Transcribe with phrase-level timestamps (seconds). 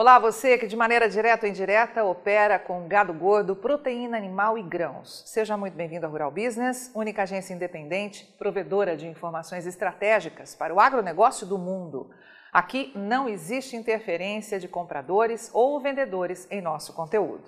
[0.00, 4.62] Olá, você que de maneira direta ou indireta opera com gado gordo, proteína animal e
[4.62, 5.22] grãos.
[5.26, 10.80] Seja muito bem-vindo à Rural Business, única agência independente, provedora de informações estratégicas para o
[10.80, 12.08] agronegócio do mundo.
[12.50, 17.44] Aqui não existe interferência de compradores ou vendedores em nosso conteúdo.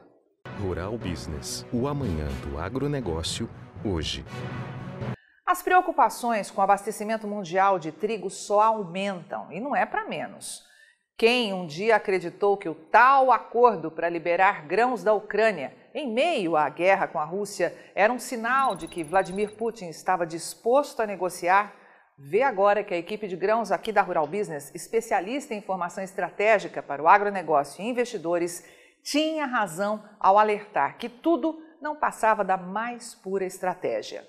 [0.60, 3.48] Rural Business, o amanhã do agronegócio,
[3.82, 4.27] hoje.
[5.46, 10.71] As preocupações com o abastecimento mundial de trigo só aumentam e não é para menos.
[11.22, 16.56] Quem um dia acreditou que o tal acordo para liberar grãos da Ucrânia, em meio
[16.56, 21.06] à guerra com a Rússia, era um sinal de que Vladimir Putin estava disposto a
[21.06, 21.76] negociar,
[22.18, 26.82] vê agora que a equipe de grãos aqui da Rural Business, especialista em informação estratégica
[26.82, 28.66] para o agronegócio e investidores,
[29.04, 34.26] tinha razão ao alertar que tudo não passava da mais pura estratégia.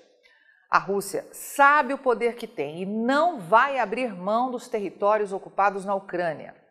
[0.70, 5.84] A Rússia sabe o poder que tem e não vai abrir mão dos territórios ocupados
[5.84, 6.62] na Ucrânia.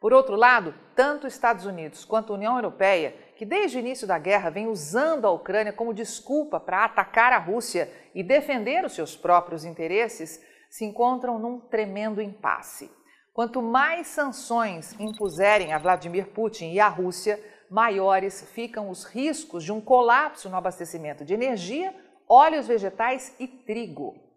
[0.00, 4.16] Por outro lado, tanto Estados Unidos quanto a União Europeia, que desde o início da
[4.16, 9.16] guerra vem usando a Ucrânia como desculpa para atacar a Rússia e defender os seus
[9.16, 12.90] próprios interesses, se encontram num tremendo impasse.
[13.32, 19.72] Quanto mais sanções impuserem a Vladimir Putin e à Rússia, maiores ficam os riscos de
[19.72, 21.94] um colapso no abastecimento de energia,
[22.28, 24.27] óleos vegetais e trigo.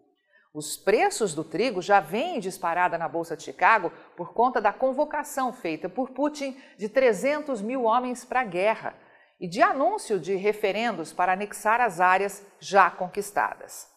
[0.54, 5.50] Os preços do trigo já vêm disparada na Bolsa de Chicago por conta da convocação
[5.50, 8.94] feita por Putin de 300 mil homens para a guerra
[9.40, 13.90] e de anúncio de referendos para anexar as áreas já conquistadas.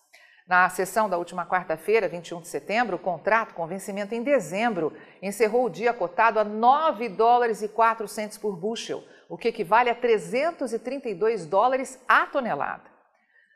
[0.47, 5.65] Na sessão da última quarta-feira, 21 de setembro, o contrato com vencimento em dezembro encerrou
[5.65, 8.05] o dia cotado a 9 dólares e 4
[8.39, 12.94] por bushel, o que equivale a 332 dólares a tonelada.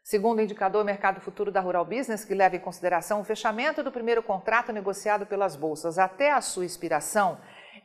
[0.09, 3.92] Segundo o indicador Mercado Futuro da Rural Business, que leva em consideração o fechamento do
[3.92, 7.38] primeiro contrato negociado pelas bolsas até a sua expiração,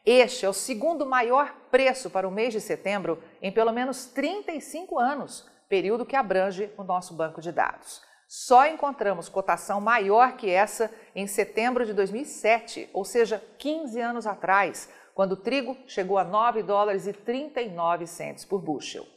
[0.06, 4.98] este é o segundo maior preço para o mês de setembro em pelo menos 35
[4.98, 8.00] anos, período que abrange o nosso banco de dados.
[8.26, 14.88] Só encontramos cotação maior que essa em setembro de 2007, ou seja, 15 anos atrás,
[15.14, 19.13] quando o trigo chegou a 9 dólares e 39 centes por bushel.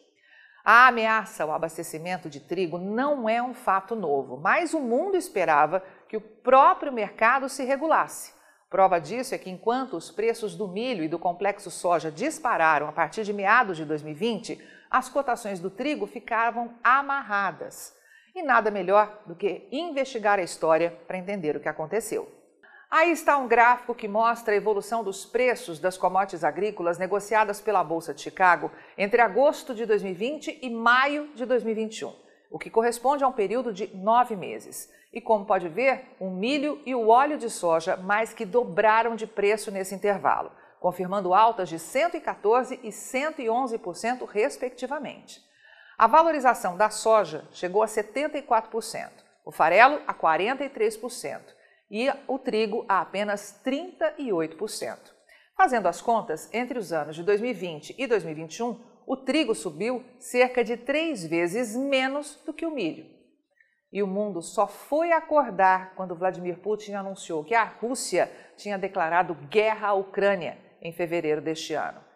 [0.70, 5.82] A ameaça ao abastecimento de trigo não é um fato novo, mas o mundo esperava
[6.10, 8.34] que o próprio mercado se regulasse.
[8.70, 12.92] Prova disso é que enquanto os preços do milho e do complexo soja dispararam a
[12.92, 14.62] partir de meados de 2020,
[14.92, 17.96] as cotações do trigo ficavam amarradas.
[18.36, 22.37] E nada melhor do que investigar a história para entender o que aconteceu.
[22.90, 27.84] Aí está um gráfico que mostra a evolução dos preços das commodities agrícolas negociadas pela
[27.84, 32.16] Bolsa de Chicago entre agosto de 2020 e maio de 2021,
[32.50, 34.90] o que corresponde a um período de nove meses.
[35.12, 39.28] E como pode ver, o milho e o óleo de soja mais que dobraram de
[39.28, 40.50] preço nesse intervalo,
[40.80, 45.42] confirmando altas de 114% e 111%, respectivamente.
[45.98, 49.10] A valorização da soja chegou a 74%,
[49.44, 51.57] o farelo a 43%
[51.90, 54.98] e o trigo a apenas 38%.
[55.56, 60.78] Fazendo as contas, entre os anos de 2020 e 2021, o trigo subiu cerca de
[60.78, 63.06] três vezes menos do que o milho.
[63.92, 69.34] E o mundo só foi acordar quando Vladimir Putin anunciou que a Rússia tinha declarado
[69.50, 72.07] guerra à Ucrânia em fevereiro deste ano.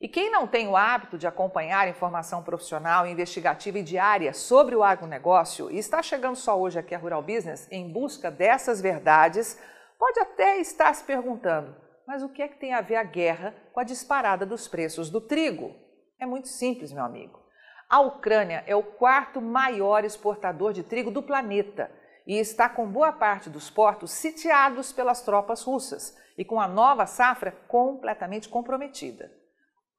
[0.00, 4.84] E quem não tem o hábito de acompanhar informação profissional, investigativa e diária sobre o
[4.84, 9.60] agronegócio e está chegando só hoje aqui a Rural Business em busca dessas verdades,
[9.98, 11.74] pode até estar se perguntando:
[12.06, 15.10] mas o que é que tem a ver a guerra com a disparada dos preços
[15.10, 15.74] do trigo?
[16.20, 17.42] É muito simples, meu amigo.
[17.90, 21.90] A Ucrânia é o quarto maior exportador de trigo do planeta
[22.24, 27.04] e está com boa parte dos portos sitiados pelas tropas russas e com a nova
[27.04, 29.36] safra completamente comprometida.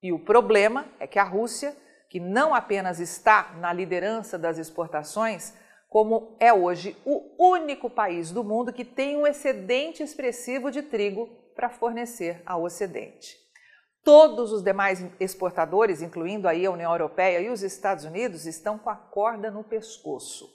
[0.02, 1.76] E o problema é que a Rússia,
[2.10, 5.54] que não apenas está na liderança das exportações,
[5.90, 11.28] como é hoje o único país do mundo que tem um excedente expressivo de trigo
[11.56, 13.36] para fornecer ao Ocidente.
[14.04, 18.90] Todos os demais exportadores, incluindo aí a União Europeia e os Estados Unidos, estão com
[18.90, 20.48] a corda no pescoço.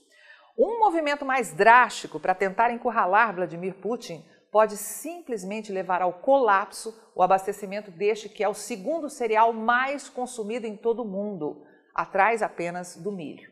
[0.57, 7.25] Um movimento mais drástico para tentar encurralar Vladimir Putin pode simplesmente levar ao colapso o
[7.25, 12.95] abastecimento deste que é o segundo cereal mais consumido em todo o mundo, atrás apenas
[12.97, 13.51] do milho.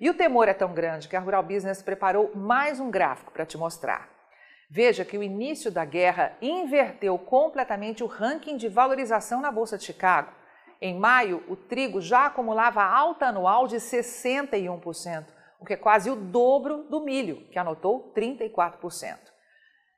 [0.00, 3.44] E o temor é tão grande que a Rural Business preparou mais um gráfico para
[3.44, 4.08] te mostrar.
[4.70, 9.84] Veja que o início da guerra inverteu completamente o ranking de valorização na Bolsa de
[9.84, 10.32] Chicago.
[10.80, 15.26] Em maio, o trigo já acumulava alta anual de 61%,
[15.60, 19.29] o que é quase o dobro do milho, que anotou 34%.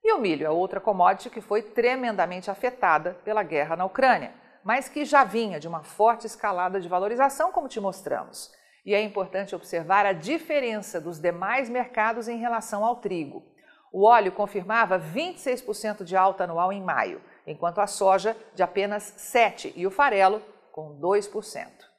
[0.04, 4.34] E o milho é outra commodity que foi tremendamente afetada pela guerra na Ucrânia,
[4.64, 8.52] mas que já vinha de uma forte escalada de valorização, como te mostramos.
[8.84, 13.44] E é importante observar a diferença dos demais mercados em relação ao trigo.
[13.92, 19.72] O óleo confirmava 26% de alta anual em maio, enquanto a soja de apenas 7%
[19.76, 21.91] e o farelo com 2%.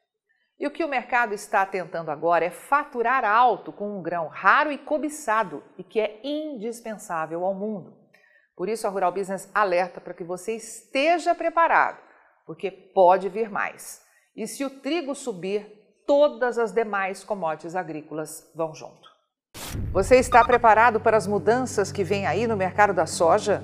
[0.60, 4.72] E o que o mercado está tentando agora é faturar alto com um grão raro
[4.72, 7.98] e cobiçado e que é indispensável ao mundo.
[8.56, 11.98] Por isso, a Rural Business alerta para que você esteja preparado,
[12.46, 14.02] porque pode vir mais.
[14.36, 15.66] E se o trigo subir,
[16.06, 19.12] todas as demais commodities agrícolas vão junto.
[19.92, 23.64] Você está preparado para as mudanças que vêm aí no mercado da soja?